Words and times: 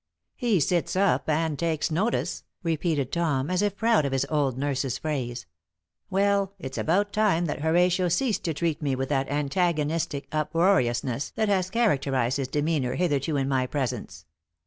"He 0.35 0.59
sits 0.59 0.95
up 0.95 1.29
and 1.29 1.59
takes 1.59 1.91
notice," 1.91 2.43
repeated 2.63 3.11
Tom, 3.11 3.51
as 3.51 3.61
if 3.61 3.75
proud 3.77 4.03
of 4.03 4.13
his 4.13 4.25
old 4.31 4.57
nurse's 4.57 4.97
phrase. 4.97 5.45
"Well, 6.09 6.53
it's 6.57 6.79
about 6.79 7.13
time 7.13 7.45
that 7.45 7.59
Horatio 7.61 8.07
ceased 8.07 8.43
to 8.45 8.53
treat 8.55 8.81
me 8.81 8.95
with 8.95 9.09
that 9.09 9.29
antagonistic 9.29 10.25
uproariousness 10.31 11.33
that 11.35 11.49
has 11.49 11.69
characterized 11.69 12.37
his 12.37 12.47
demeanor 12.47 12.95
hitherto 12.95 13.37
in 13.37 13.47
my 13.47 13.67
presence. 13.67 14.25